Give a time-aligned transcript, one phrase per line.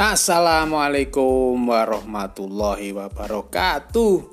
[0.00, 4.32] Assalamualaikum warahmatullahi wabarakatuh.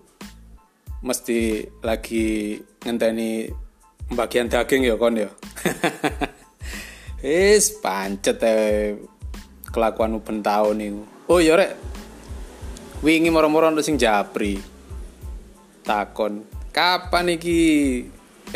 [1.03, 2.55] Mesti lagi
[2.87, 3.51] ngenteni
[4.15, 5.27] bagian daging ya kon ya.
[7.19, 8.55] Wis pancet e
[9.67, 11.03] kelakuan ben taun niku.
[11.35, 11.75] Oh ya rek.
[13.03, 14.55] Wingi moro-moro ono sing japri.
[15.83, 17.59] Takon, kapan iki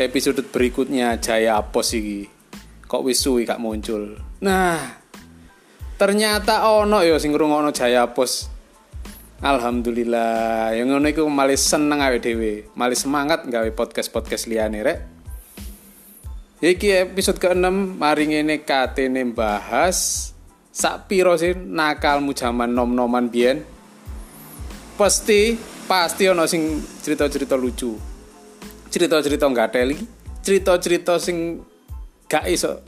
[0.00, 2.24] episode berikutnya Jaya Pos iki?
[2.88, 4.16] Kok wis suwi gak muncul?
[4.40, 5.01] Nah,
[6.02, 8.50] ternyata ono ya sing ngrungokno Jaya Pos.
[9.38, 14.98] Alhamdulillah, yang ngono iku malah seneng awe dhewe, malah semangat gawe podcast-podcast liyane rek.
[16.58, 20.30] Iki episode ke-6 mari ngene katene bahas
[20.74, 23.62] sak piro sih nakalmu jaman nom-noman biyen.
[24.98, 25.54] Pasti
[25.86, 27.94] pasti ono sing cerita-cerita lucu.
[28.90, 29.98] Cerita-cerita enggak teli,
[30.42, 31.62] cerita-cerita sing
[32.26, 32.82] gak iso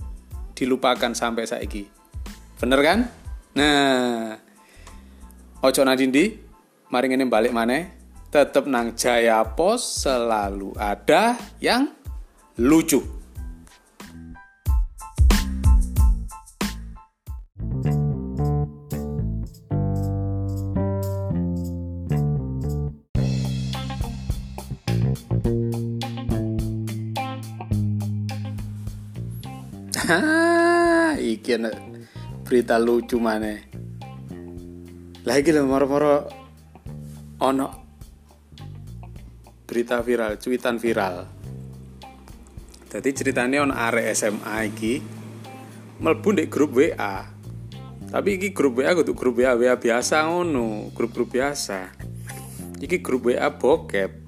[0.59, 1.94] dilupakan sampai saiki.
[2.55, 3.11] Bener kan?
[3.59, 4.39] Nah,
[5.59, 6.39] ojo nadindi,
[6.87, 7.83] mari ngene balik mana?
[8.31, 11.91] Tetep nang Jaya Pos selalu ada yang
[12.59, 13.03] lucu.
[31.25, 31.94] iki ana
[32.45, 33.57] berita lucu mana
[35.25, 36.29] lagi lho moro-moro
[37.41, 37.69] ono
[39.65, 41.25] berita viral cuitan viral.
[42.95, 45.03] Jadi ceritanya on are SMA iki
[45.99, 47.35] melbu di grup WA
[48.15, 51.91] tapi iki grup WA kudu grup WA WA biasa ngono grup-grup biasa.
[52.79, 54.23] Iki grup WA bokep.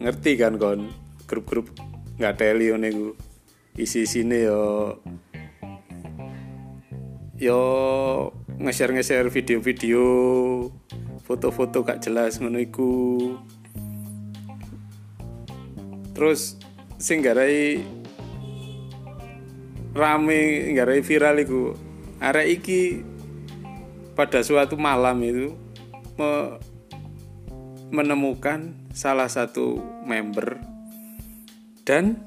[0.00, 0.88] Ngerti kan kon
[1.28, 1.68] grup-grup
[2.16, 3.12] nggak teli gue
[3.76, 4.96] isi sini yo
[7.38, 10.04] yo nge-share video-video
[11.24, 12.92] foto-foto gak jelas iku.
[16.14, 16.60] Terus
[17.00, 17.82] sing garai
[19.94, 21.74] rame garai viral iku
[22.22, 22.82] arek iki
[24.14, 25.54] pada suatu malam itu
[26.18, 26.58] me
[27.94, 30.58] menemukan salah satu member
[31.86, 32.18] dan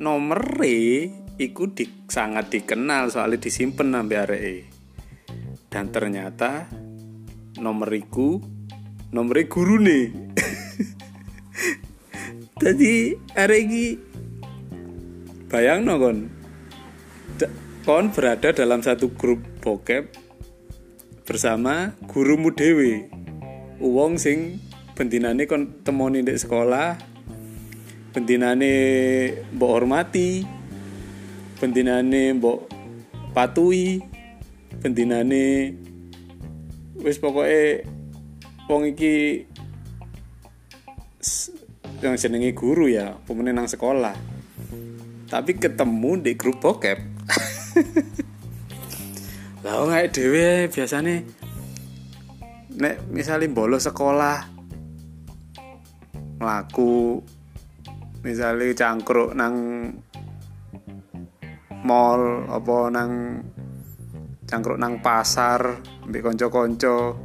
[0.00, 0.40] nomor
[1.38, 4.56] iku di, sangat dikenal soalnya disimpan sampai areke
[5.70, 6.66] dan ternyata
[7.62, 8.42] nomor iku
[9.14, 10.06] nomor guru nih
[12.62, 13.86] jadi areki
[15.48, 16.18] bayang no kon.
[17.88, 20.12] Kon berada dalam satu grup bokep
[21.24, 23.08] bersama gurumu dewe
[23.80, 24.60] uang sing
[24.92, 27.00] bentinane kon temoni di sekolah
[28.12, 28.72] bentinane
[29.56, 30.57] mbok hormati
[31.58, 32.70] bendinane mbok
[33.34, 33.98] patui
[34.78, 35.74] bendinane
[37.02, 37.82] wis pokoke
[38.70, 39.42] wong iki
[41.98, 44.14] yang jenenge guru ya pemenang sekolah.
[45.28, 46.98] Tapi ketemu di grup bokep.
[49.66, 51.20] Lah nggak dewe biasanya
[52.78, 54.46] nek misalnya bolos sekolah
[56.38, 57.18] melaku
[58.22, 59.90] misalnya cangkruk nang
[61.88, 63.10] mall apa nang
[64.44, 67.16] cangkruk nang pasar mbek konco-konco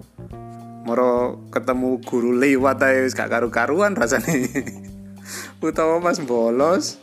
[0.88, 4.48] moro ketemu guru lewat ae wis gak karu-karuan rasane.
[5.64, 7.00] Utawa pas bolos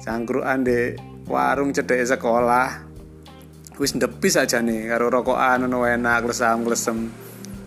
[0.00, 0.96] cangkrukan di
[1.28, 2.88] warung cedek sekolah.
[3.80, 7.08] Wis ndepis aja nih karo rokokan ono enak lesam lesem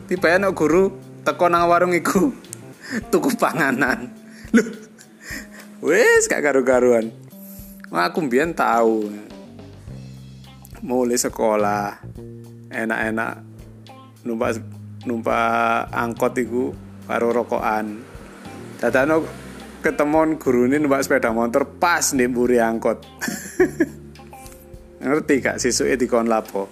[0.05, 0.93] tiba no guru
[1.25, 2.29] teko nang warung iku.
[3.13, 4.13] Tuku panganan.
[4.53, 4.65] Lho
[5.89, 7.24] wis gak karu-karuan
[7.95, 9.07] aku mbien tahu
[10.83, 12.03] mulai sekolah
[12.67, 13.31] enak-enak
[14.27, 14.59] numpak
[15.07, 16.75] numpak angkot iku
[17.07, 18.03] karo rokokan.
[18.81, 19.23] Dadano
[19.79, 22.99] ketemuan guru ini numpak sepeda motor pas nih buri angkot.
[25.05, 26.67] Ngerti kak sesuk di kon lapo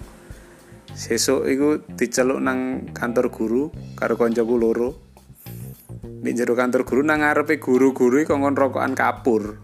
[0.94, 3.62] sesuk iku diceluk nang kantor guru
[3.96, 4.90] karo koncoku loro.
[6.24, 9.63] Jero kantor guru nang ngarepe guru-guru kok ngon rokokan kapur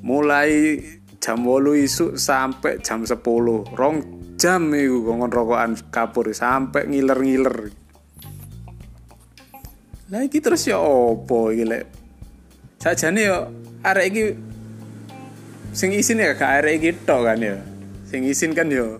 [0.00, 0.80] mulai
[1.20, 3.20] jam wolu isu sampai jam 10
[3.76, 3.96] rong
[4.40, 7.76] jam iku gongon rokokan kapur sampai ngiler-ngiler.
[10.10, 11.84] Lah terus ya opo iki lek?
[12.80, 13.46] Sajane ya
[13.84, 14.24] arek iki
[15.76, 17.60] sing isin ya gak arek iki tok kan ya
[18.08, 18.96] sing isin kan ya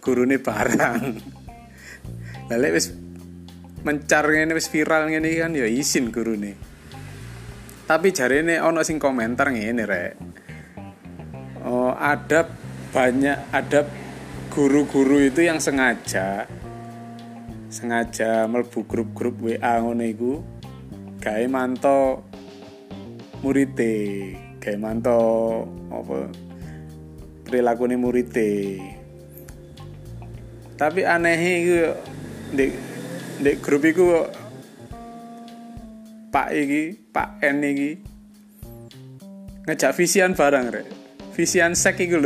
[0.00, 1.02] gurune barang.
[2.48, 2.96] Lah lek wis
[3.84, 6.69] mencar ngene wis viral ngene kan ya isin gurune
[7.90, 10.14] tapi jarene ono sing komentar ngene rek.
[11.66, 12.46] Oh, ada
[12.94, 13.82] banyak ada
[14.46, 16.46] guru-guru itu yang sengaja
[17.66, 20.38] sengaja melbu grup-grup WA ngono iku
[21.18, 22.26] gawe manto
[23.42, 23.94] murite
[24.62, 25.18] gawe manto
[25.90, 26.30] apa
[27.42, 28.78] perilaku murite.
[30.78, 31.74] Tapi aneh iku
[32.54, 32.66] di
[33.42, 34.30] di grup iku
[36.30, 37.90] Pak iki, Pak N iki
[39.66, 40.86] ngejak visian barang rek.
[41.34, 42.22] Visian sek iku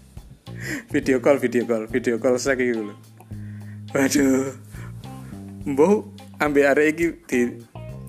[0.92, 2.94] video call, video call, video call sek iku lho.
[3.92, 4.52] Waduh.
[5.68, 5.96] Mbok
[6.40, 7.40] ambek arek iki di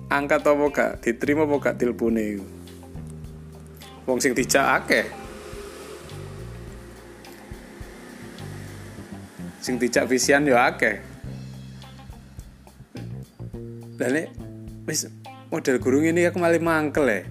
[0.08, 2.46] angkat apa gak, diterima apa gak tilpune iku.
[4.08, 5.06] Wong sing dijak akeh.
[9.60, 10.96] Sing dijak visian yo akeh.
[14.00, 14.39] Dan
[14.90, 15.06] wis
[15.54, 17.22] model guru ini aku malah mangkel ya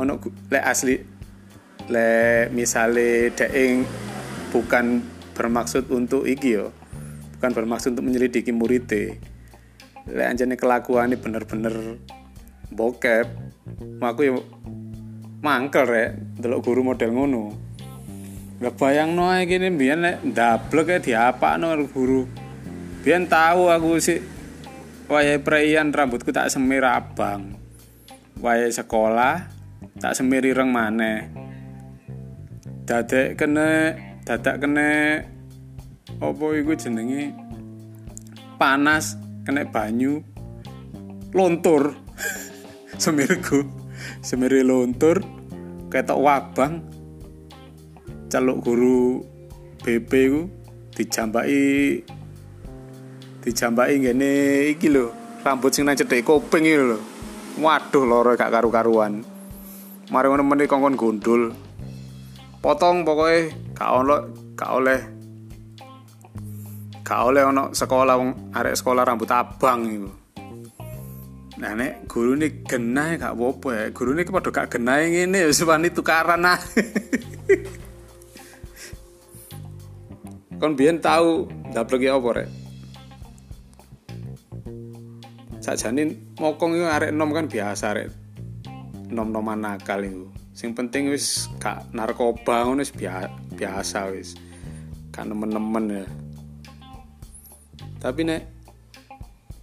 [0.00, 0.16] ono
[0.48, 0.96] le asli
[1.92, 2.08] le
[2.56, 3.84] misale daing
[4.48, 5.04] bukan
[5.36, 6.72] bermaksud untuk iki yo
[7.36, 9.20] bukan bermaksud untuk menyelidiki muridé
[10.08, 12.00] le anjane kelakuan ini bener-bener
[12.72, 13.28] bokep
[14.00, 14.40] aku yo
[15.38, 17.44] mangkel rek delok guru model ngono.
[18.58, 22.26] Gak bayang no gini biar nek ndablek ya diapa no guru.
[23.06, 24.18] Biar tahu aku sih
[25.08, 27.56] Wayai preian rambutku tak semir abang.
[28.44, 29.48] Wayai sekolah
[29.96, 31.32] tak semir ireng maneh.
[32.84, 33.96] Dadek kene
[34.28, 35.24] dadak kene
[36.20, 37.32] opo iku jenenge
[38.60, 39.16] panas
[39.48, 40.20] kena banyu
[41.32, 41.96] lontur
[43.02, 43.64] semirku
[44.20, 45.24] semiri lontur
[45.88, 46.84] ketok wabang
[48.28, 49.24] caluk guru
[49.80, 50.42] BP ku
[50.92, 52.04] dijambai
[53.48, 54.30] dijambai ngene
[54.76, 55.08] iki lho
[55.40, 56.76] rambut sing nang cedhek kuping iki
[57.64, 59.24] waduh loro gak karu-karuan
[60.12, 61.42] mari ngono meneh kongkon gondol
[62.60, 64.16] potong pokoknya gak ono
[64.52, 65.00] gak oleh
[67.00, 70.10] gak oleh ono sekolah wong arek sekolah rambut abang iku
[71.58, 73.90] Nah nek guru ini genah gak apa-apa ya.
[73.90, 76.54] Guru ini kepada gak genah ngene ya wani tukaran ah.
[80.62, 82.46] Kon biyen tahu dablek apa rek?
[85.68, 88.08] Sakjane mokong itu arek nom kan biasa arek
[89.12, 90.28] nom-noman nakal itu
[90.58, 94.34] sing penting wis gak narkoba ngono wis biasa wis.
[95.14, 96.06] Kan nemen-nemen ya.
[98.02, 98.42] Tapi nek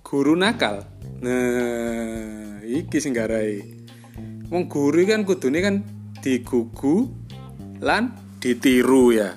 [0.07, 0.88] guru nakal
[1.19, 3.60] nah iki sing garai.
[4.48, 5.84] Wong guru kan kudune kan
[6.24, 7.12] digugu
[7.84, 9.36] lan ditiru ya.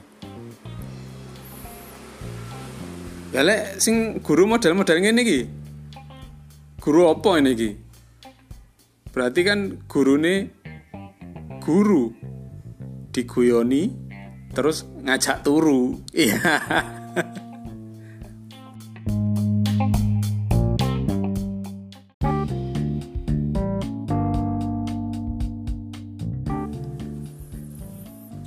[3.35, 5.41] Ya lek sing guru model-model ngene iki
[6.89, 7.71] guru apa ini ki
[9.13, 10.49] berarti kan guru nih
[11.61, 12.17] guru
[13.13, 13.93] diguyoni
[14.57, 16.41] terus ngajak turu iya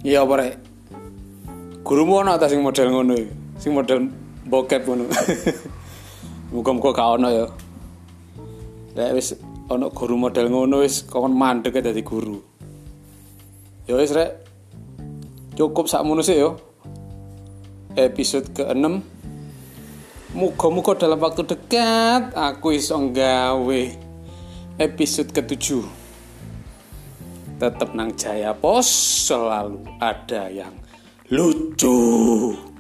[0.02, 0.58] Iya apa rek?
[1.86, 3.14] Gurumu ana ta sing model ngono
[3.62, 4.10] Sing model
[4.50, 5.06] bokep ngono.
[6.58, 7.46] Muga-muga gak ono ya.
[8.92, 9.36] Lek wis
[9.72, 12.40] ana guru model ngono wis kon mandek dadi guru.
[13.88, 14.44] Ya wis rek.
[15.56, 16.60] Cukup sakmono sih yo.
[17.92, 19.04] Episode ke-6
[20.32, 23.82] Muga-muga dalam waktu dekat aku iso nggawe
[24.80, 25.84] episode ke-7.
[27.60, 28.88] Tetap nang Jaya Pos
[29.28, 30.72] selalu ada yang
[31.28, 32.71] lucu.